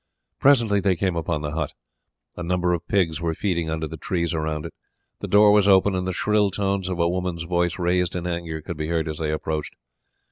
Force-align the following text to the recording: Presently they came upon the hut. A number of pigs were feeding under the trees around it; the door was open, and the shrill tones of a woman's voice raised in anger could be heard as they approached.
Presently 0.39 0.79
they 0.79 0.95
came 0.95 1.15
upon 1.15 1.43
the 1.43 1.51
hut. 1.51 1.73
A 2.35 2.41
number 2.41 2.73
of 2.73 2.87
pigs 2.87 3.21
were 3.21 3.35
feeding 3.35 3.69
under 3.69 3.85
the 3.87 3.97
trees 3.97 4.33
around 4.33 4.65
it; 4.65 4.73
the 5.19 5.27
door 5.27 5.51
was 5.51 5.67
open, 5.67 5.93
and 5.93 6.07
the 6.07 6.11
shrill 6.11 6.49
tones 6.49 6.89
of 6.89 6.97
a 6.97 7.07
woman's 7.07 7.43
voice 7.43 7.77
raised 7.77 8.15
in 8.15 8.25
anger 8.25 8.63
could 8.63 8.77
be 8.77 8.87
heard 8.87 9.07
as 9.07 9.19
they 9.19 9.31
approached. 9.31 9.75